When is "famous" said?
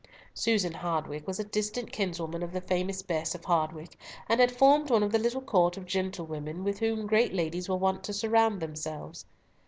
2.61-3.03